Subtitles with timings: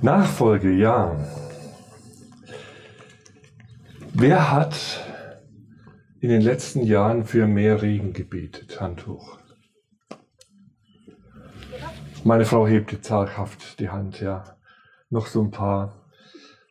[0.00, 1.16] Nachfolge, ja.
[4.14, 5.04] Wer hat
[6.20, 8.80] in den letzten Jahren für mehr Regen gebetet?
[8.80, 9.38] Hand hoch.
[12.22, 14.56] Meine Frau hebt die zaghaft die Hand, ja.
[15.10, 16.08] Noch so ein paar,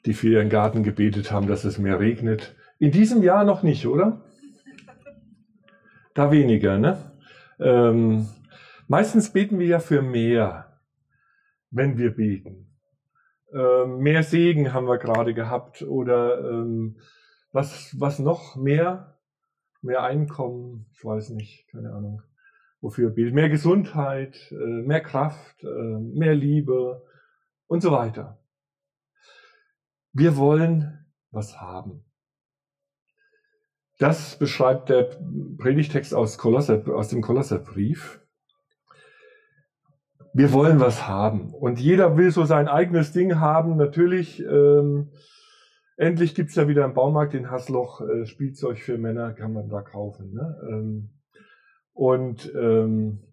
[0.05, 2.55] die für ihren Garten gebetet haben, dass es mehr regnet.
[2.79, 4.21] In diesem Jahr noch nicht, oder?
[6.13, 7.11] Da weniger, ne?
[7.59, 8.29] Ähm,
[8.87, 10.79] meistens beten wir ja für mehr,
[11.71, 12.66] wenn wir beten.
[13.53, 16.97] Ähm, mehr Segen haben wir gerade gehabt oder ähm,
[17.51, 19.17] was, was noch mehr?
[19.81, 22.21] Mehr Einkommen, ich weiß nicht, keine Ahnung,
[22.81, 23.35] wofür beten.
[23.35, 27.05] Mehr Gesundheit, äh, mehr Kraft, äh, mehr Liebe
[27.67, 28.39] und so weiter.
[30.13, 32.03] Wir wollen was haben.
[33.97, 35.09] Das beschreibt der
[35.57, 38.21] Predigtext aus, Kolosser, aus dem Kolosserbrief.
[40.37, 41.51] Wir wollen was haben.
[41.51, 43.75] Und jeder will so sein eigenes Ding haben.
[43.75, 45.09] Natürlich, ähm,
[45.97, 49.81] endlich gibt's ja wieder im Baumarkt in Hasloch äh, Spielzeug für Männer, kann man da
[49.81, 50.33] kaufen.
[50.33, 50.57] Ne?
[50.69, 51.09] Ähm,
[51.93, 53.23] und ähm,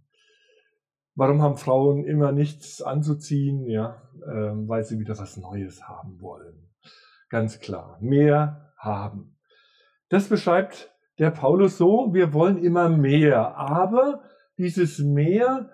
[1.15, 3.67] warum haben Frauen immer nichts anzuziehen?
[3.67, 6.71] Ja, ähm, weil sie wieder was Neues haben wollen.
[7.28, 7.98] Ganz klar.
[8.00, 9.37] Mehr haben.
[10.09, 14.23] Das beschreibt der Paulus so, wir wollen immer mehr, aber
[14.56, 15.69] dieses mehr,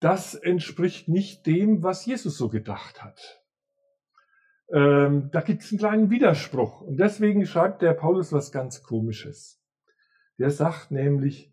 [0.00, 3.42] das entspricht nicht dem, was Jesus so gedacht hat.
[4.70, 9.62] Ähm, da gibt es einen kleinen Widerspruch und deswegen schreibt der Paulus was ganz Komisches.
[10.38, 11.52] Der sagt nämlich,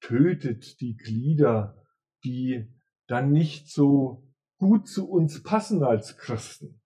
[0.00, 1.84] tötet die Glieder,
[2.24, 2.74] die
[3.06, 6.80] dann nicht so gut zu uns passen als Christen.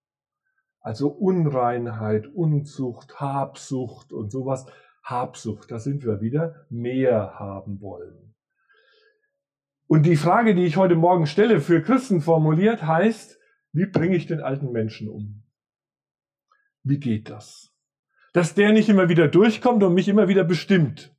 [0.81, 4.67] Also Unreinheit, Unzucht, Habsucht und sowas.
[5.05, 8.32] Habsucht, da sind wir wieder, mehr haben wollen.
[9.93, 13.39] Und die Frage, die ich heute Morgen stelle, für Christen formuliert, heißt,
[13.73, 15.43] wie bringe ich den alten Menschen um?
[16.83, 17.77] Wie geht das?
[18.33, 21.15] Dass der nicht immer wieder durchkommt und mich immer wieder bestimmt.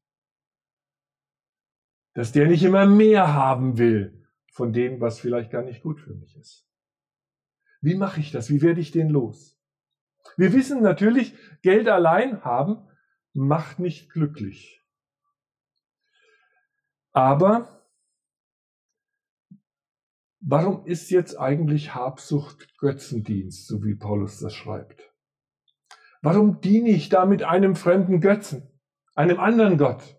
[2.15, 6.15] Dass der nicht immer mehr haben will von dem, was vielleicht gar nicht gut für
[6.15, 6.67] mich ist.
[7.79, 8.49] Wie mache ich das?
[8.49, 9.55] Wie werde ich den los?
[10.35, 12.87] Wir wissen natürlich, Geld allein haben
[13.33, 14.83] macht nicht glücklich.
[17.11, 17.72] Aber
[20.45, 25.11] warum ist jetzt eigentlich Habsucht Götzendienst, so wie Paulus das schreibt?
[26.21, 28.69] Warum diene ich damit einem fremden Götzen,
[29.15, 30.17] einem anderen Gott?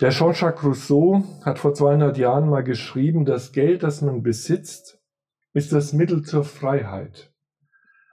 [0.00, 4.98] Der Jean-Jacques Rousseau hat vor 200 Jahren mal geschrieben, das Geld, das man besitzt,
[5.52, 7.34] ist das Mittel zur Freiheit.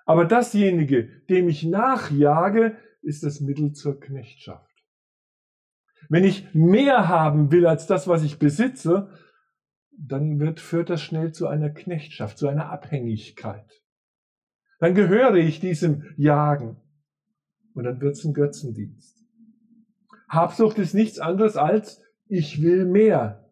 [0.05, 4.66] Aber dasjenige, dem ich nachjage, ist das Mittel zur Knechtschaft.
[6.09, 9.09] Wenn ich mehr haben will als das, was ich besitze,
[9.97, 13.83] dann wird, führt das schnell zu einer Knechtschaft, zu einer Abhängigkeit.
[14.79, 16.77] Dann gehöre ich diesem Jagen
[17.73, 19.25] und dann wird es ein Götzendienst.
[20.29, 23.51] Habsucht ist nichts anderes als, ich will mehr.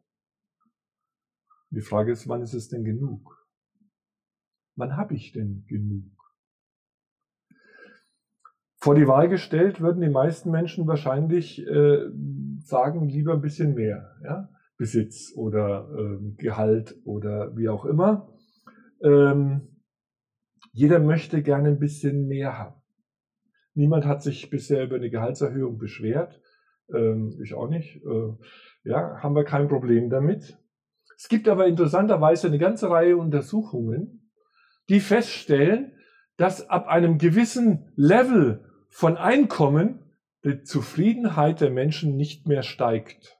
[1.71, 3.45] Die Frage ist, wann ist es denn genug?
[4.75, 6.14] Wann habe ich denn genug?
[8.85, 12.05] Vor die Wahl gestellt würden die meisten Menschen wahrscheinlich äh,
[12.59, 14.11] sagen, lieber ein bisschen mehr.
[14.23, 14.47] Ja?
[14.77, 18.31] Besitz oder ähm, Gehalt oder wie auch immer.
[19.01, 19.81] Ähm,
[20.71, 22.79] jeder möchte gerne ein bisschen mehr haben.
[23.73, 26.39] Niemand hat sich bisher über eine Gehaltserhöhung beschwert.
[26.93, 28.03] Ähm, ich auch nicht.
[28.05, 28.33] Äh,
[28.83, 30.59] ja, haben wir kein Problem damit.
[31.17, 34.29] Es gibt aber interessanterweise eine ganze Reihe Untersuchungen,
[34.89, 35.93] die feststellen,
[36.37, 38.64] dass ab einem gewissen Level
[38.95, 39.99] von Einkommen
[40.45, 43.37] die Zufriedenheit der Menschen nicht mehr steigt.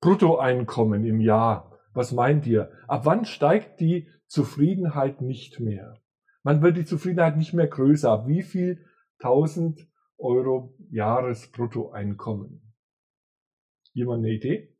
[0.00, 1.80] Bruttoeinkommen im Jahr.
[1.92, 2.70] Was meint ihr?
[2.86, 6.00] Ab wann steigt die Zufriedenheit nicht mehr?
[6.44, 8.28] Wann wird die Zufriedenheit nicht mehr größer?
[8.28, 8.86] Wie viel
[9.18, 12.72] tausend Euro Jahresbruttoeinkommen?
[13.94, 14.76] Jemand eine Idee?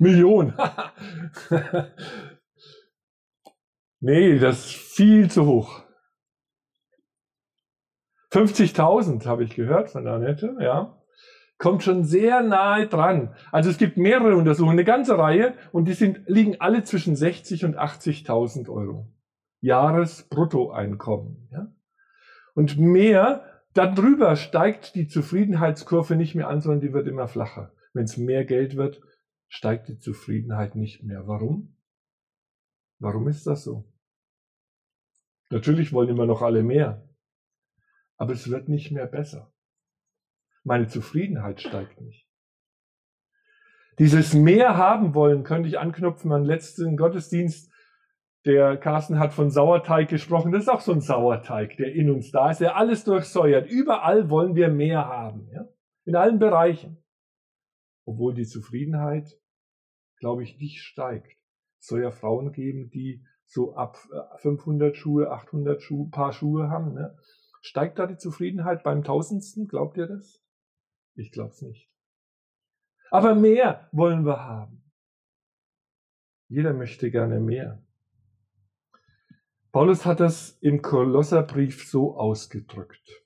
[0.00, 0.52] Million.
[4.04, 5.84] Nee, das ist viel zu hoch.
[8.32, 10.98] 50.000 habe ich gehört von Annette, ja.
[11.58, 13.36] Kommt schon sehr nahe dran.
[13.52, 17.66] Also es gibt mehrere Untersuchungen, eine ganze Reihe, und die sind, liegen alle zwischen 60
[17.66, 19.12] und 80.000 Euro.
[19.60, 21.72] Jahresbruttoeinkommen, ja.
[22.54, 23.44] Und mehr,
[23.74, 27.72] darüber steigt die Zufriedenheitskurve nicht mehr an, sondern die wird immer flacher.
[27.92, 29.02] Wenn es mehr Geld wird,
[29.48, 31.26] steigt die Zufriedenheit nicht mehr.
[31.26, 31.76] Warum?
[32.98, 33.92] Warum ist das so?
[35.50, 37.06] Natürlich wollen immer noch alle mehr.
[38.16, 39.52] Aber es wird nicht mehr besser.
[40.64, 42.28] Meine Zufriedenheit steigt nicht.
[43.98, 47.70] Dieses mehr haben wollen, könnte ich anknüpfen an letzten Gottesdienst.
[48.44, 50.50] Der Carsten hat von Sauerteig gesprochen.
[50.50, 53.70] Das ist auch so ein Sauerteig, der in uns da ist, der alles durchsäuert.
[53.70, 55.48] Überall wollen wir mehr haben.
[55.52, 55.68] Ja?
[56.04, 57.04] In allen Bereichen.
[58.04, 59.38] Obwohl die Zufriedenheit,
[60.18, 61.36] glaube ich, nicht steigt.
[61.78, 63.98] Es soll ja Frauen geben, die so ab
[64.38, 66.94] 500 äh, Schuhe, 800 Schuhe, Paar Schuhe haben.
[66.94, 67.16] Ne?
[67.62, 69.68] Steigt da die Zufriedenheit beim Tausendsten?
[69.68, 70.42] Glaubt ihr das?
[71.14, 71.88] Ich glaube es nicht.
[73.10, 74.82] Aber mehr wollen wir haben.
[76.48, 77.82] Jeder möchte gerne mehr.
[79.70, 83.22] Paulus hat das im Kolosserbrief so ausgedrückt.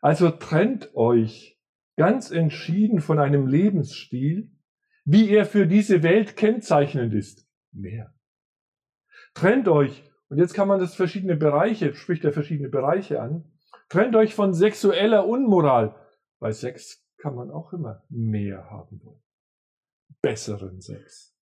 [0.00, 1.58] Also trennt euch
[1.96, 4.52] ganz entschieden von einem Lebensstil,
[5.04, 7.48] wie er für diese Welt kennzeichnend ist.
[7.72, 8.14] Mehr.
[9.34, 13.44] Trennt euch, und jetzt kann man das verschiedene Bereiche, spricht er verschiedene Bereiche an,
[13.90, 15.94] trennt euch von sexueller Unmoral.
[16.38, 19.20] Bei Sex kann man auch immer mehr haben wollen.
[20.22, 21.36] Besseren Sex.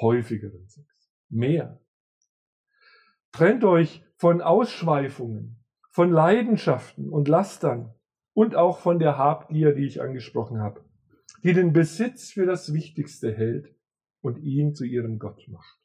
[0.00, 0.88] Häufigeren Sex.
[1.28, 1.80] Mehr.
[3.30, 7.94] Trennt euch von Ausschweifungen, von Leidenschaften und Lastern
[8.34, 10.84] und auch von der Habgier, die ich angesprochen habe,
[11.44, 13.72] die den Besitz für das Wichtigste hält
[14.20, 15.78] und ihn zu ihrem Gott macht.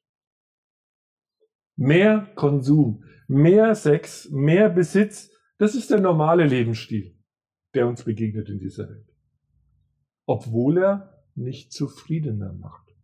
[1.75, 7.13] Mehr Konsum, mehr Sex, mehr Besitz, das ist der normale Lebensstil
[7.73, 9.09] der uns begegnet in dieser Welt.
[10.25, 12.95] Obwohl er nicht zufriedener macht.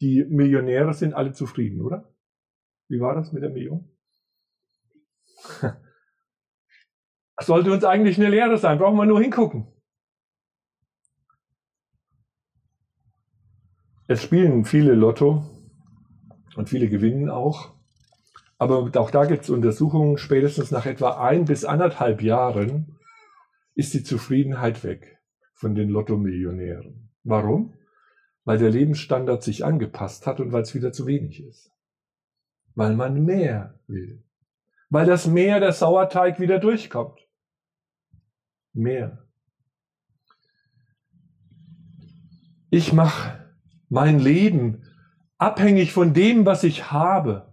[0.00, 2.14] Die Millionäre sind alle zufrieden, oder?
[2.88, 3.90] Wie war das mit der Million?
[7.40, 9.66] Sollte uns eigentlich eine Lehre sein, brauchen wir nur hingucken.
[14.06, 15.44] Es spielen viele Lotto
[16.56, 17.77] und viele gewinnen auch.
[18.58, 22.98] Aber auch da gibt es Untersuchungen, spätestens nach etwa ein bis anderthalb Jahren
[23.74, 25.18] ist die Zufriedenheit weg
[25.54, 27.10] von den Lotto-Millionären.
[27.22, 27.74] Warum?
[28.44, 31.72] Weil der Lebensstandard sich angepasst hat und weil es wieder zu wenig ist.
[32.74, 34.24] Weil man mehr will.
[34.90, 37.20] Weil das Mehr der Sauerteig wieder durchkommt.
[38.72, 39.24] Mehr.
[42.70, 43.54] Ich mache
[43.88, 44.82] mein Leben
[45.36, 47.47] abhängig von dem, was ich habe,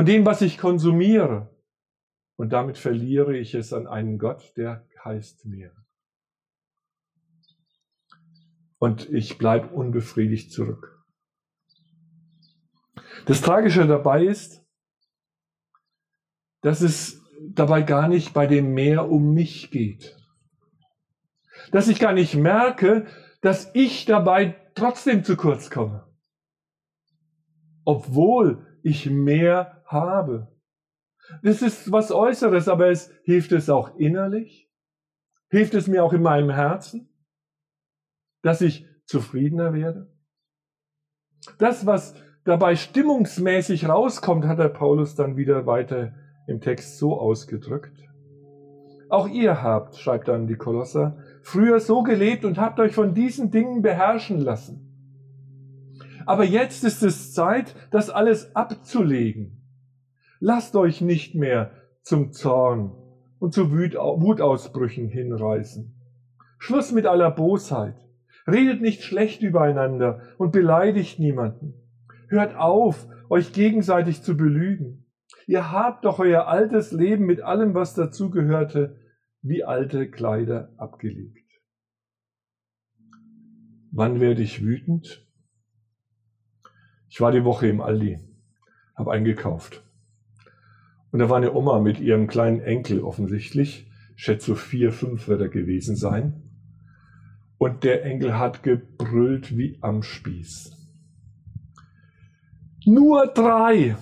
[0.00, 1.54] von dem, was ich konsumiere.
[2.36, 5.72] Und damit verliere ich es an einen Gott, der heißt mehr.
[8.78, 11.04] Und ich bleibe unbefriedigt zurück.
[13.26, 14.64] Das Tragische dabei ist,
[16.62, 20.16] dass es dabei gar nicht bei dem Meer um mich geht.
[21.72, 23.06] Dass ich gar nicht merke,
[23.42, 26.10] dass ich dabei trotzdem zu kurz komme.
[27.84, 30.48] Obwohl ich mehr habe.
[31.42, 34.68] Das ist was Äußeres, aber es hilft es auch innerlich.
[35.48, 37.08] Hilft es mir auch in meinem Herzen,
[38.42, 40.12] dass ich zufriedener werde?
[41.58, 46.14] Das, was dabei stimmungsmäßig rauskommt, hat der Paulus dann wieder weiter
[46.46, 47.98] im Text so ausgedrückt.
[49.08, 53.50] Auch ihr habt, schreibt dann die Kolosser, früher so gelebt und habt euch von diesen
[53.50, 54.89] Dingen beherrschen lassen.
[56.26, 59.62] Aber jetzt ist es Zeit, das alles abzulegen.
[60.38, 61.72] Lasst euch nicht mehr
[62.02, 62.92] zum Zorn
[63.38, 65.94] und zu Wutausbrüchen hinreißen.
[66.58, 67.96] Schluss mit aller Bosheit.
[68.46, 71.74] Redet nicht schlecht übereinander und beleidigt niemanden.
[72.28, 75.06] Hört auf, euch gegenseitig zu belügen.
[75.46, 78.96] Ihr habt doch euer altes Leben mit allem, was dazugehörte,
[79.42, 81.38] wie alte Kleider abgelegt.
[83.90, 85.26] Wann werde ich wütend?
[87.10, 88.20] Ich war die Woche im Aldi,
[88.94, 89.82] habe eingekauft.
[91.10, 95.40] Und da war eine Oma mit ihrem kleinen Enkel offensichtlich, schätze so vier, fünf wird
[95.40, 96.44] er gewesen sein.
[97.58, 100.76] Und der Enkel hat gebrüllt wie am Spieß.
[102.86, 103.96] Nur drei.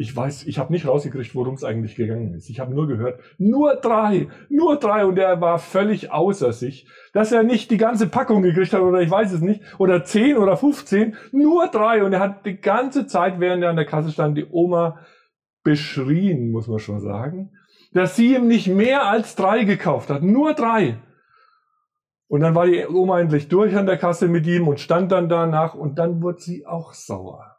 [0.00, 2.48] Ich weiß, ich habe nicht rausgekriegt, worum es eigentlich gegangen ist.
[2.48, 5.04] Ich habe nur gehört, nur drei, nur drei.
[5.04, 9.02] Und er war völlig außer sich, dass er nicht die ganze Packung gekriegt hat oder
[9.02, 12.02] ich weiß es nicht, oder zehn oder 15, nur drei.
[12.02, 15.04] Und er hat die ganze Zeit, während er an der Kasse stand, die Oma
[15.64, 17.50] beschrien, muss man schon sagen,
[17.92, 20.96] dass sie ihm nicht mehr als drei gekauft hat, nur drei.
[22.26, 25.28] Und dann war die Oma endlich durch an der Kasse mit ihm und stand dann
[25.28, 27.58] danach und dann wurde sie auch sauer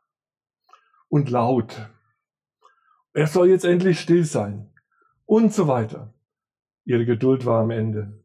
[1.08, 1.88] und laut.
[3.14, 4.72] Er soll jetzt endlich still sein
[5.26, 6.14] und so weiter.
[6.86, 8.24] Ihre Geduld war am Ende.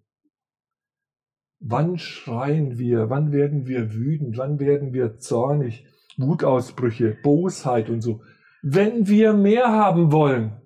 [1.58, 3.10] Wann schreien wir?
[3.10, 4.36] Wann werden wir wütend?
[4.36, 5.86] Wann werden wir zornig?
[6.16, 8.22] Wutausbrüche, Bosheit und so
[8.68, 10.60] wenn wir mehr haben wollen,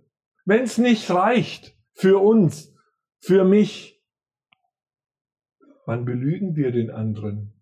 [0.46, 2.74] wenn es nicht reicht für uns,
[3.18, 4.02] für mich,
[5.84, 7.52] wann belügen wir den anderen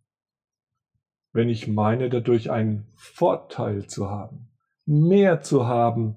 [1.33, 4.49] wenn ich meine, dadurch einen Vorteil zu haben,
[4.87, 6.17] mehr zu haben,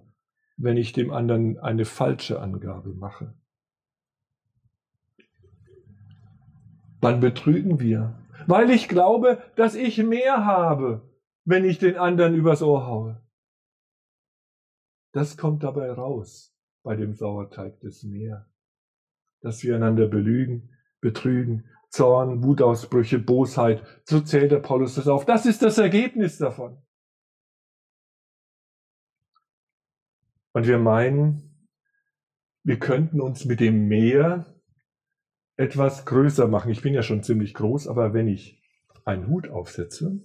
[0.63, 3.33] wenn ich dem anderen eine falsche Angabe mache.
[7.01, 8.19] Wann betrügen wir?
[8.47, 11.09] Weil ich glaube, dass ich mehr habe,
[11.45, 13.21] wenn ich den anderen übers Ohr haue.
[15.11, 18.47] Das kommt dabei raus bei dem Sauerteig des Meer.
[19.41, 20.69] Dass wir einander belügen,
[21.01, 23.83] betrügen, Zorn, Wutausbrüche, Bosheit.
[24.03, 25.25] So zählt der Paulus das auf.
[25.25, 26.77] Das ist das Ergebnis davon.
[30.53, 31.67] Und wir meinen,
[32.63, 34.55] wir könnten uns mit dem Meer
[35.57, 36.71] etwas größer machen.
[36.71, 38.61] Ich bin ja schon ziemlich groß, aber wenn ich
[39.05, 40.19] einen Hut aufsetze,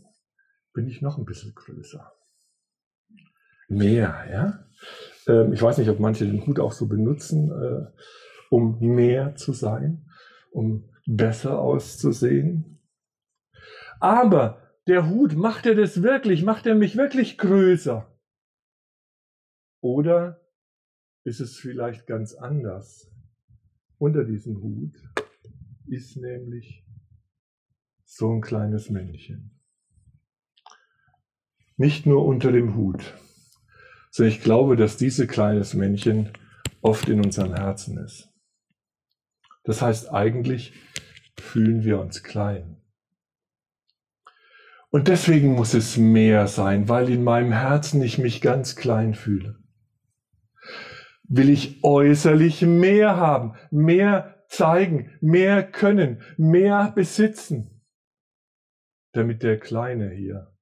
[0.72, 2.12] bin ich noch ein bisschen größer.
[3.68, 4.66] Mehr, ja.
[5.26, 7.86] Ähm, ich weiß nicht, ob manche den Hut auch so benutzen, äh,
[8.50, 10.06] um mehr zu sein,
[10.50, 12.80] um besser auszusehen.
[14.00, 16.44] Aber der Hut, macht er das wirklich?
[16.44, 18.06] Macht er mich wirklich größer?
[19.86, 20.40] Oder
[21.22, 23.08] ist es vielleicht ganz anders?
[23.98, 24.96] Unter diesem Hut
[25.86, 26.84] ist nämlich
[28.04, 29.62] so ein kleines Männchen.
[31.76, 33.14] Nicht nur unter dem Hut,
[34.10, 36.32] sondern ich glaube, dass dieses kleines Männchen
[36.80, 38.28] oft in unserem Herzen ist.
[39.62, 40.72] Das heißt, eigentlich
[41.38, 42.82] fühlen wir uns klein.
[44.90, 49.62] Und deswegen muss es mehr sein, weil in meinem Herzen ich mich ganz klein fühle.
[51.28, 57.82] Will ich äußerlich mehr haben, mehr zeigen, mehr können, mehr besitzen,
[59.12, 60.56] damit der Kleine hier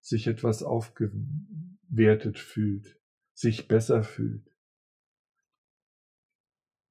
[0.00, 2.98] sich etwas aufgewertet fühlt,
[3.34, 4.50] sich besser fühlt.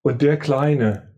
[0.01, 1.15] Und der Kleine,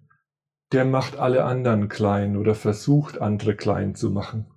[0.71, 4.49] der macht alle anderen klein oder versucht andere klein zu machen.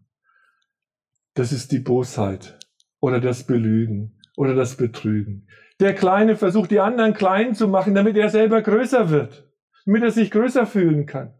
[1.34, 2.58] Das ist die Bosheit
[3.00, 5.48] oder das Belügen oder das Betrügen.
[5.80, 9.50] Der Kleine versucht die anderen klein zu machen, damit er selber größer wird,
[9.84, 11.38] damit er sich größer fühlen kann.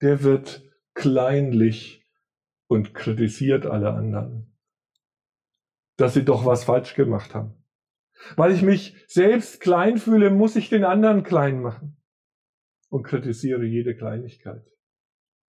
[0.00, 0.62] Der wird
[0.94, 2.08] kleinlich
[2.66, 4.56] und kritisiert alle anderen,
[5.96, 7.62] dass sie doch was falsch gemacht haben.
[8.36, 11.96] Weil ich mich selbst klein fühle, muss ich den anderen klein machen
[12.88, 14.64] und kritisiere jede Kleinigkeit.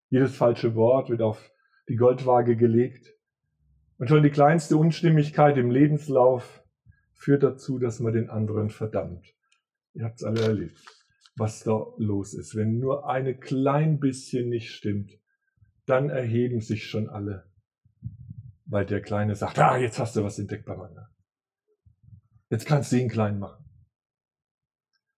[0.09, 1.51] Jedes falsche Wort wird auf
[1.87, 3.13] die Goldwaage gelegt.
[4.01, 6.63] Und schon die kleinste Unstimmigkeit im Lebenslauf
[7.13, 9.23] führt dazu, dass man den anderen verdammt.
[9.93, 10.83] Ihr habt es alle erlebt,
[11.35, 12.55] was da los ist.
[12.55, 15.11] Wenn nur eine klein bisschen nicht stimmt,
[15.85, 17.45] dann erheben sich schon alle,
[18.65, 21.09] weil der Kleine sagt, ah, jetzt hast du was entdeckt beim anderen.
[22.49, 23.63] Jetzt kannst du ihn klein machen.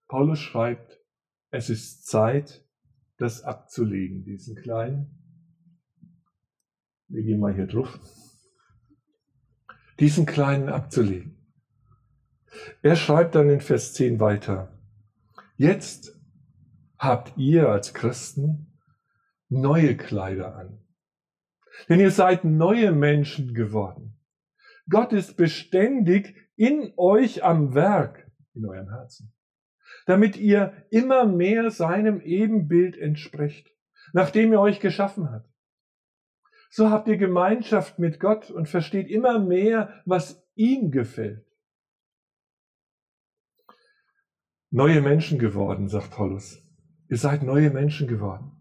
[0.08, 1.00] Paulus schreibt,
[1.48, 2.68] es ist Zeit,
[3.16, 5.18] das abzulegen, diesen kleinen.
[7.08, 7.98] Wir gehen mal hier drauf.
[10.00, 11.36] Diesen kleinen abzulegen.
[12.82, 14.78] Er schreibt dann in Vers 10 weiter.
[15.56, 16.18] Jetzt
[16.98, 18.78] habt ihr als Christen
[19.48, 20.78] neue Kleider an.
[21.88, 24.18] Denn ihr seid neue Menschen geworden.
[24.88, 29.34] Gott ist beständig in euch am Werk, in eurem Herzen
[30.06, 33.70] damit ihr immer mehr seinem Ebenbild entsprecht,
[34.12, 35.44] nachdem er euch geschaffen hat.
[36.76, 41.46] So habt ihr Gemeinschaft mit Gott und versteht immer mehr, was ihm gefällt.
[44.70, 46.60] Neue Menschen geworden, sagt Paulus.
[47.08, 48.60] Ihr seid neue Menschen geworden.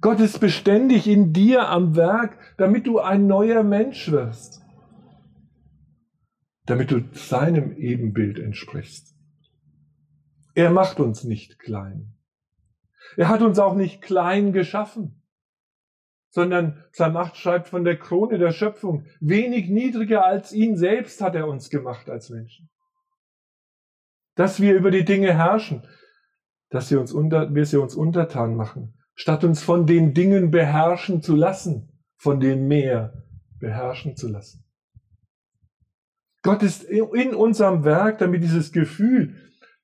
[0.00, 4.60] Gott ist beständig in dir am Werk, damit du ein neuer Mensch wirst.
[6.66, 9.14] Damit du seinem Ebenbild entsprichst.
[10.56, 12.14] Er macht uns nicht klein.
[13.16, 15.22] Er hat uns auch nicht klein geschaffen,
[16.30, 21.34] sondern Psalm 8 schreibt von der Krone der Schöpfung, wenig niedriger als ihn selbst hat
[21.34, 22.68] er uns gemacht als Menschen.
[24.34, 25.86] Dass wir über die Dinge herrschen,
[26.68, 31.22] dass wir, uns unter, wir sie uns untertan machen, statt uns von den Dingen beherrschen
[31.22, 33.24] zu lassen, von dem Meer
[33.58, 34.64] beherrschen zu lassen.
[36.42, 39.34] Gott ist in unserem Werk, damit dieses Gefühl,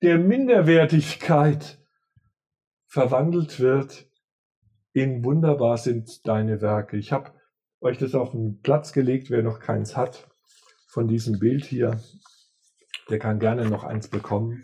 [0.03, 1.79] der Minderwertigkeit
[2.87, 4.07] verwandelt wird
[4.95, 6.97] in wunderbar sind deine Werke.
[6.97, 7.33] Ich habe
[7.81, 10.27] euch das auf den Platz gelegt, wer noch keins hat
[10.89, 12.01] von diesem Bild hier,
[13.11, 14.63] der kann gerne noch eins bekommen.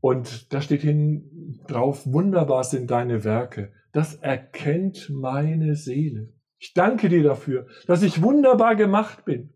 [0.00, 3.74] Und da steht hin drauf, wunderbar sind deine Werke.
[3.92, 6.32] Das erkennt meine Seele.
[6.56, 9.52] Ich danke dir dafür, dass ich wunderbar gemacht bin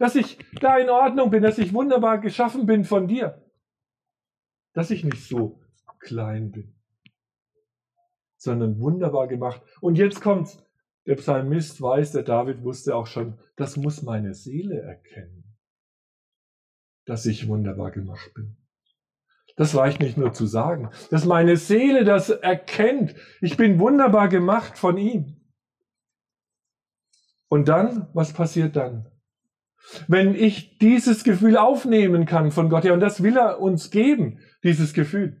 [0.00, 3.46] dass ich da in Ordnung bin, dass ich wunderbar geschaffen bin von dir,
[4.72, 5.60] dass ich nicht so
[5.98, 6.79] klein bin,
[8.40, 9.62] sondern wunderbar gemacht.
[9.80, 10.58] Und jetzt kommt's.
[11.06, 15.56] Der Psalmist weiß, der David wusste auch schon, das muss meine Seele erkennen,
[17.06, 18.56] dass ich wunderbar gemacht bin.
[19.56, 23.14] Das reicht nicht nur zu sagen, dass meine Seele das erkennt.
[23.40, 25.36] Ich bin wunderbar gemacht von ihm.
[27.48, 29.10] Und dann, was passiert dann?
[30.06, 34.38] Wenn ich dieses Gefühl aufnehmen kann von Gott, ja, und das will er uns geben,
[34.62, 35.39] dieses Gefühl.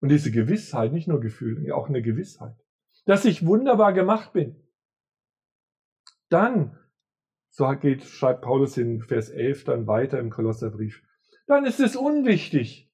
[0.00, 2.56] Und diese Gewissheit, nicht nur Gefühl, auch eine Gewissheit,
[3.04, 4.56] dass ich wunderbar gemacht bin.
[6.28, 6.78] Dann,
[7.50, 11.02] so geht, schreibt Paulus in Vers 11 dann weiter im Kolosserbrief,
[11.46, 12.90] dann ist es unwichtig,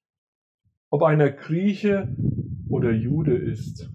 [0.91, 2.17] ob einer Grieche
[2.69, 3.91] oder Jude ist.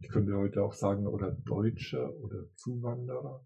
[0.00, 3.44] Ich könnte heute auch sagen, oder Deutscher oder Zuwanderer.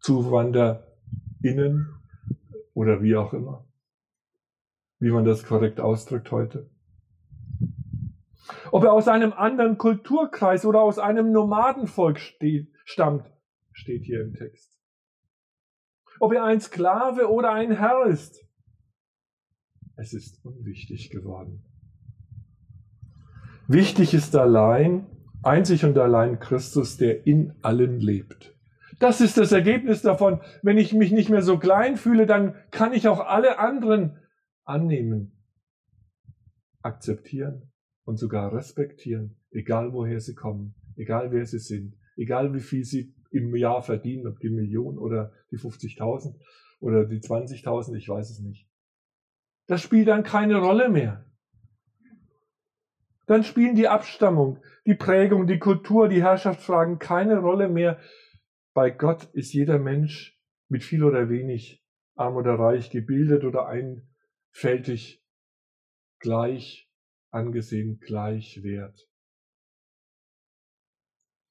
[0.00, 1.88] ZuwanderInnen
[2.74, 3.66] oder wie auch immer.
[5.04, 6.70] Wie man das korrekt ausdrückt heute.
[8.72, 13.30] Ob er aus einem anderen Kulturkreis oder aus einem Nomadenvolk steht, stammt,
[13.74, 14.80] steht hier im Text.
[16.20, 18.46] Ob er ein Sklave oder ein Herr ist.
[19.96, 21.62] Es ist unwichtig geworden.
[23.68, 25.06] Wichtig ist allein,
[25.42, 28.56] einzig und allein Christus, der in allen lebt.
[29.00, 30.40] Das ist das Ergebnis davon.
[30.62, 34.18] Wenn ich mich nicht mehr so klein fühle, dann kann ich auch alle anderen
[34.64, 35.32] annehmen,
[36.82, 37.72] akzeptieren
[38.04, 43.14] und sogar respektieren, egal woher sie kommen, egal wer sie sind, egal wie viel sie
[43.30, 46.34] im Jahr verdienen, ob die Million oder die 50.000
[46.80, 48.68] oder die 20.000, ich weiß es nicht.
[49.66, 51.24] Das spielt dann keine Rolle mehr.
[53.26, 57.98] Dann spielen die Abstammung, die Prägung, die Kultur, die Herrschaftsfragen keine Rolle mehr,
[58.74, 61.82] bei Gott ist jeder Mensch mit viel oder wenig,
[62.16, 63.66] arm oder reich, gebildet oder
[64.54, 65.22] einfältig,
[66.20, 66.88] gleich
[67.30, 69.08] angesehen, gleich wert.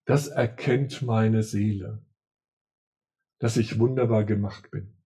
[0.06, 2.06] Das erkennt meine Seele,
[3.40, 4.98] dass ich wunderbar gemacht bin.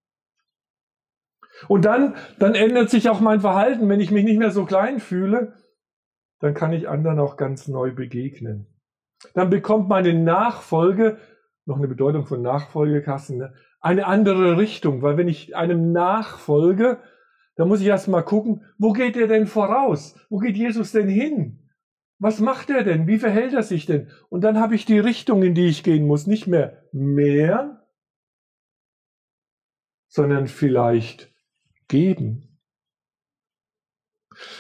[1.68, 3.90] Und dann, dann ändert sich auch mein Verhalten.
[3.90, 5.56] Wenn ich mich nicht mehr so klein fühle,
[6.40, 8.68] dann kann ich anderen auch ganz neu begegnen.
[9.34, 11.20] Dann bekommt meine Nachfolge
[11.66, 13.54] noch eine Bedeutung von Nachfolgekassen, ne?
[13.82, 17.02] eine andere Richtung, weil wenn ich einem nachfolge,
[17.58, 20.16] dann muss ich erstmal gucken, wo geht er denn voraus?
[20.30, 21.60] Wo geht Jesus denn hin?
[22.20, 23.08] Was macht er denn?
[23.08, 24.10] Wie verhält er sich denn?
[24.30, 26.28] Und dann habe ich die Richtung, in die ich gehen muss.
[26.28, 27.86] Nicht mehr mehr,
[30.08, 31.34] sondern vielleicht
[31.88, 32.60] geben.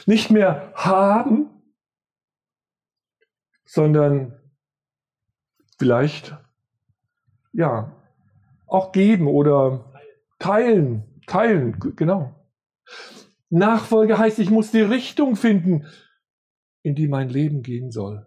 [0.07, 1.49] Nicht mehr haben,
[3.63, 4.39] sondern
[5.77, 6.35] vielleicht
[7.53, 7.95] ja,
[8.65, 9.93] auch geben oder
[10.39, 12.36] teilen, teilen, genau.
[13.49, 15.85] Nachfolge heißt, ich muss die Richtung finden,
[16.83, 18.25] in die mein Leben gehen soll.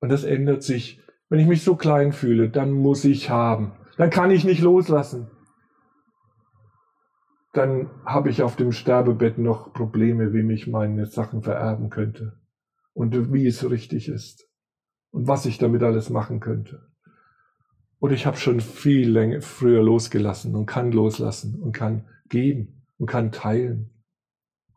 [0.00, 1.00] Und das ändert sich.
[1.28, 3.72] Wenn ich mich so klein fühle, dann muss ich haben.
[3.96, 5.30] Dann kann ich nicht loslassen.
[7.52, 12.38] Dann habe ich auf dem Sterbebett noch Probleme, wem ich meine Sachen vererben könnte.
[12.92, 14.48] Und wie es richtig ist.
[15.10, 16.88] Und was ich damit alles machen könnte.
[18.00, 23.06] Oder ich habe schon viel länger, früher losgelassen und kann loslassen und kann geben und
[23.06, 23.90] kann teilen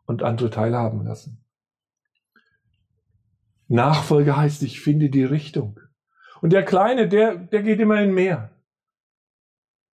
[0.06, 1.44] und andere teilhaben lassen.
[3.66, 5.80] Nachfolge heißt, ich finde die Richtung.
[6.40, 8.52] Und der Kleine, der, der geht immer in mehr.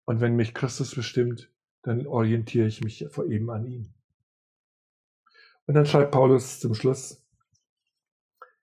[0.07, 1.51] Und wenn mich Christus bestimmt,
[1.83, 3.92] dann orientiere ich mich vor eben an ihm.
[5.66, 7.23] Und dann schreibt Paulus zum Schluss,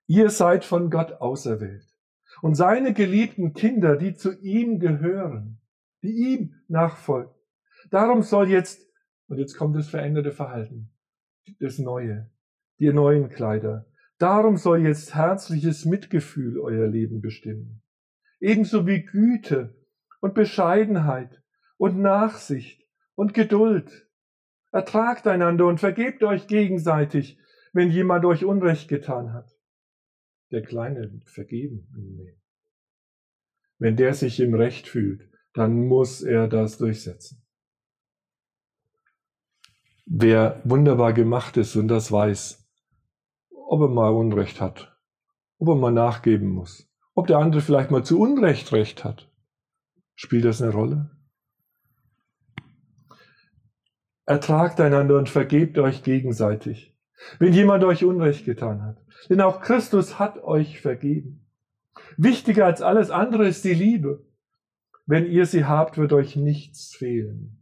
[0.08, 1.86] ihr seid von Gott auserwählt
[2.42, 5.60] und seine geliebten Kinder, die zu ihm gehören,
[6.02, 7.32] die ihm nachfolgen.
[7.90, 8.87] Darum soll jetzt,
[9.28, 10.90] und jetzt kommt das veränderte Verhalten,
[11.60, 12.30] das Neue,
[12.78, 13.86] die neuen Kleider.
[14.18, 17.82] Darum soll jetzt herzliches Mitgefühl euer Leben bestimmen.
[18.40, 19.76] Ebenso wie Güte
[20.20, 21.42] und Bescheidenheit
[21.76, 24.08] und Nachsicht und Geduld.
[24.72, 27.38] Ertragt einander und vergebt euch gegenseitig,
[27.72, 29.58] wenn jemand euch Unrecht getan hat
[30.50, 31.86] der Kleine vergeben.
[33.78, 37.42] Wenn der sich im Recht fühlt, dann muss er das durchsetzen.
[40.10, 42.66] Wer wunderbar gemacht ist und das weiß,
[43.50, 44.96] ob er mal Unrecht hat,
[45.58, 49.30] ob er mal nachgeben muss, ob der andere vielleicht mal zu Unrecht recht hat,
[50.14, 51.10] spielt das eine Rolle?
[54.24, 56.96] Ertragt einander und vergebt euch gegenseitig.
[57.38, 59.04] Wenn jemand euch Unrecht getan hat.
[59.28, 61.46] Denn auch Christus hat euch vergeben.
[62.16, 64.26] Wichtiger als alles andere ist die Liebe.
[65.04, 67.57] Wenn ihr sie habt, wird euch nichts fehlen.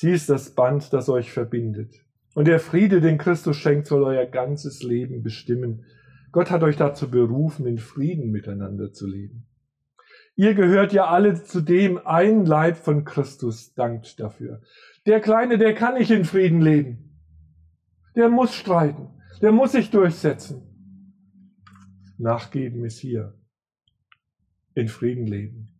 [0.00, 1.92] Sie ist das Band, das euch verbindet.
[2.32, 5.86] Und der Friede, den Christus schenkt, soll euer ganzes Leben bestimmen.
[6.30, 9.48] Gott hat euch dazu berufen, in Frieden miteinander zu leben.
[10.36, 14.62] Ihr gehört ja alle zu dem ein Leib von Christus, dankt dafür.
[15.04, 17.18] Der Kleine, der kann nicht in Frieden leben.
[18.14, 19.20] Der muss streiten.
[19.42, 20.62] Der muss sich durchsetzen.
[22.18, 23.36] Nachgeben ist hier.
[24.74, 25.77] In Frieden leben.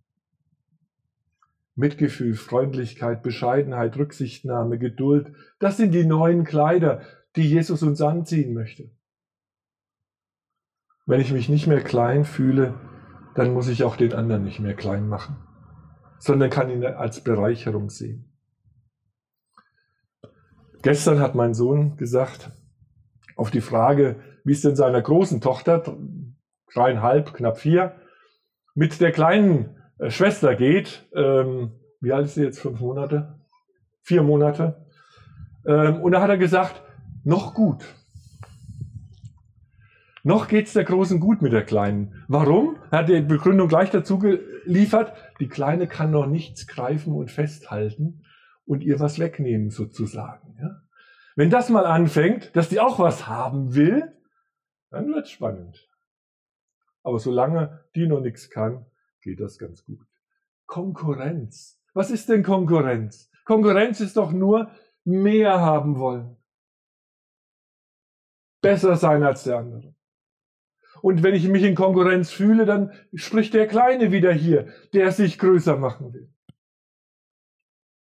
[1.78, 7.02] Mitgefühl, Freundlichkeit, Bescheidenheit, Rücksichtnahme, Geduld, das sind die neuen Kleider,
[7.36, 8.90] die Jesus uns anziehen möchte.
[11.06, 12.74] Wenn ich mich nicht mehr klein fühle,
[13.36, 15.36] dann muss ich auch den anderen nicht mehr klein machen,
[16.18, 18.36] sondern kann ihn als Bereicherung sehen.
[20.82, 22.50] Gestern hat mein Sohn gesagt,
[23.36, 25.96] auf die Frage, wie es denn seiner großen Tochter,
[26.74, 28.00] dreieinhalb, knapp vier,
[28.74, 32.60] mit der kleinen Schwester geht, ähm, wie alt ist sie jetzt?
[32.60, 33.38] Fünf Monate?
[34.02, 34.86] Vier Monate?
[35.66, 36.82] Ähm, und da hat er gesagt,
[37.24, 37.84] noch gut.
[40.22, 42.24] Noch geht's der Großen gut mit der Kleinen.
[42.28, 42.76] Warum?
[42.90, 45.12] Er hat die Begründung gleich dazu geliefert.
[45.40, 48.24] Die Kleine kann noch nichts greifen und festhalten
[48.66, 50.56] und ihr was wegnehmen sozusagen.
[50.60, 50.82] Ja?
[51.34, 54.12] Wenn das mal anfängt, dass die auch was haben will,
[54.90, 55.88] dann wird's spannend.
[57.02, 58.86] Aber solange die noch nichts kann,
[59.28, 60.00] geht das ganz gut.
[60.66, 61.78] Konkurrenz.
[61.92, 63.30] Was ist denn Konkurrenz?
[63.44, 64.70] Konkurrenz ist doch nur
[65.04, 66.36] mehr haben wollen.
[68.62, 69.94] Besser sein als der andere.
[71.02, 75.38] Und wenn ich mich in Konkurrenz fühle, dann spricht der Kleine wieder hier, der sich
[75.38, 76.32] größer machen will.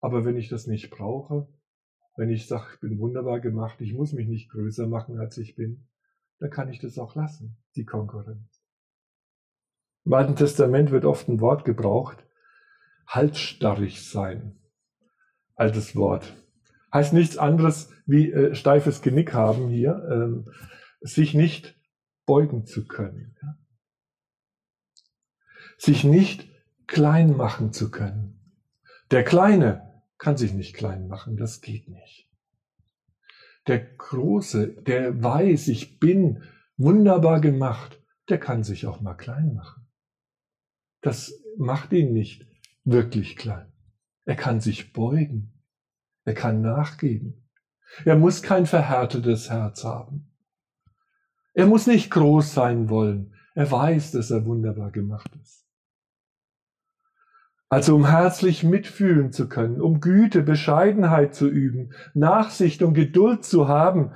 [0.01, 1.47] Aber wenn ich das nicht brauche,
[2.17, 5.55] wenn ich sage, ich bin wunderbar gemacht, ich muss mich nicht größer machen, als ich
[5.55, 5.87] bin,
[6.39, 8.62] dann kann ich das auch lassen, die Konkurrenz.
[10.05, 12.25] Im Alten Testament wird oft ein Wort gebraucht,
[13.07, 14.59] halsstarrig sein.
[15.55, 16.33] Altes Wort.
[16.93, 20.51] Heißt nichts anderes wie äh, steifes Genick haben hier, ähm,
[21.01, 21.75] sich nicht
[22.25, 23.35] beugen zu können.
[23.41, 23.57] Ja?
[25.77, 26.49] Sich nicht
[26.87, 28.39] klein machen zu können.
[29.11, 32.29] Der Kleine kann sich nicht klein machen, das geht nicht.
[33.67, 36.43] Der Große, der weiß, ich bin
[36.77, 39.82] wunderbar gemacht, der kann sich auch mal klein machen.
[41.03, 42.47] Das macht ihn nicht
[42.85, 43.71] wirklich klein.
[44.25, 45.53] Er kann sich beugen.
[46.23, 47.49] Er kann nachgeben.
[48.05, 50.31] Er muss kein verhärtetes Herz haben.
[51.53, 53.35] Er muss nicht groß sein wollen.
[53.53, 55.67] Er weiß, dass er wunderbar gemacht ist.
[57.69, 63.67] Also um herzlich mitfühlen zu können, um Güte, Bescheidenheit zu üben, Nachsicht und Geduld zu
[63.67, 64.13] haben,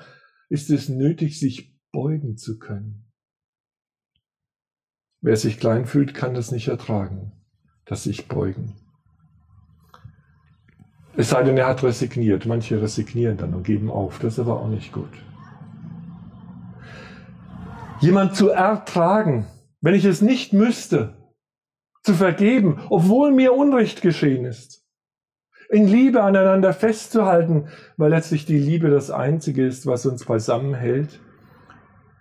[0.47, 3.06] ist es nötig, sich beugen zu können.
[5.27, 7.33] Wer sich klein fühlt, kann das nicht ertragen,
[7.83, 8.75] das sich beugen.
[11.17, 12.45] Es sei denn, er hat resigniert.
[12.45, 14.19] Manche resignieren dann und geben auf.
[14.19, 15.11] Das ist aber auch nicht gut.
[17.99, 19.45] Jemand zu ertragen,
[19.81, 21.17] wenn ich es nicht müsste,
[22.03, 24.87] zu vergeben, obwohl mir Unrecht geschehen ist.
[25.69, 31.19] In Liebe aneinander festzuhalten, weil letztlich die Liebe das Einzige ist, was uns beisammenhält.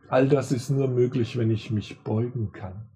[0.08, 2.90] All das ist nur möglich, wenn ich mich beugen kann.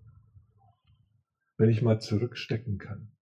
[1.61, 3.13] Wenn ich mal zurückstecken kann.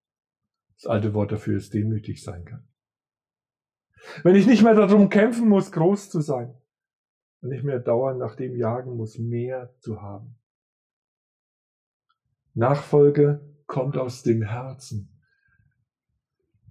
[0.77, 2.69] Das alte Wort dafür ist demütig sein kann.
[4.23, 6.55] Wenn ich nicht mehr darum kämpfen muss, groß zu sein.
[7.41, 10.37] Und nicht mehr dauernd nach dem jagen muss, mehr zu haben.
[12.55, 15.21] Nachfolge kommt aus dem Herzen.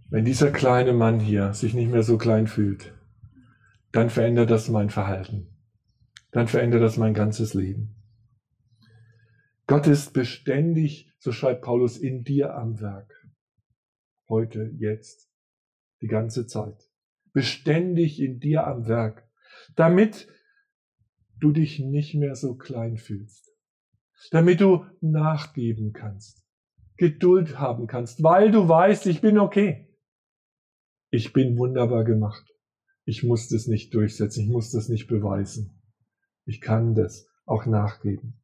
[0.10, 2.94] Wenn dieser kleine Mann hier sich nicht mehr so klein fühlt,
[3.92, 5.54] dann verändert das mein Verhalten.
[6.32, 7.94] Dann verändert das mein ganzes Leben.
[9.66, 13.14] Gott ist beständig, so schreibt Paulus, in dir am Werk.
[14.30, 15.30] Heute, jetzt,
[16.02, 16.90] die ganze Zeit.
[17.34, 19.28] Beständig in dir am Werk.
[19.76, 20.28] Damit
[21.40, 23.52] du dich nicht mehr so klein fühlst.
[24.32, 26.46] Damit du nachgeben kannst.
[26.98, 29.96] Geduld haben kannst, weil du weißt, ich bin okay.
[31.10, 32.44] Ich bin wunderbar gemacht.
[33.06, 34.44] Ich muss das nicht durchsetzen.
[34.44, 35.82] Ich muss das nicht beweisen.
[36.46, 38.42] Ich kann das auch nachgeben.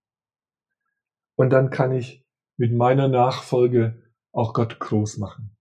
[1.36, 2.23] Und dann kann ich
[2.58, 5.56] mit meiner Nachfolge auch Gott groß machen,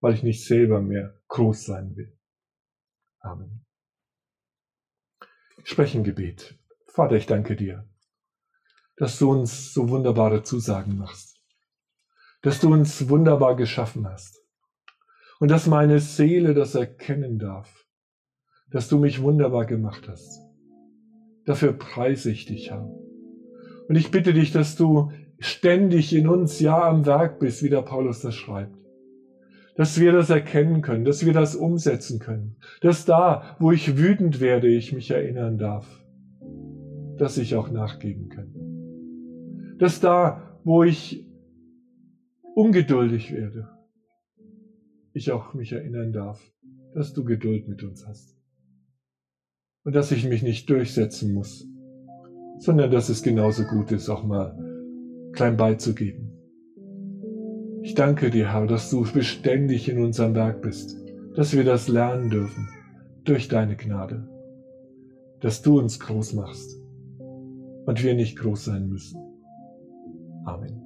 [0.00, 2.16] weil ich nicht selber mehr groß sein will.
[3.20, 3.64] Amen.
[5.64, 6.58] Sprechengebet.
[6.86, 7.88] Vater, ich danke dir,
[8.96, 11.42] dass du uns so wunderbare Zusagen machst,
[12.42, 14.42] dass du uns wunderbar geschaffen hast
[15.40, 17.84] und dass meine Seele das erkennen darf,
[18.70, 20.40] dass du mich wunderbar gemacht hast.
[21.44, 22.88] Dafür preise ich dich, Herr.
[23.88, 27.82] Und ich bitte dich, dass du ständig in uns ja am Werk bist, wie der
[27.82, 28.76] Paulus das schreibt.
[29.76, 32.56] Dass wir das erkennen können, dass wir das umsetzen können.
[32.80, 35.86] Dass da, wo ich wütend werde, ich mich erinnern darf.
[37.18, 39.76] dass ich auch nachgeben kann.
[39.78, 41.26] Dass da, wo ich
[42.54, 43.68] ungeduldig werde,
[45.12, 46.40] ich auch mich erinnern darf,
[46.94, 48.36] dass du Geduld mit uns hast.
[49.84, 51.66] Und dass ich mich nicht durchsetzen muss,
[52.58, 54.75] sondern dass es genauso gut ist, auch mal
[55.36, 56.32] klein beizugeben.
[57.82, 60.96] Ich danke dir, Herr, dass du beständig in unserem Werk bist,
[61.36, 62.68] dass wir das lernen dürfen
[63.24, 64.28] durch deine Gnade,
[65.40, 66.76] dass du uns groß machst
[67.84, 69.20] und wir nicht groß sein müssen.
[70.44, 70.85] Amen.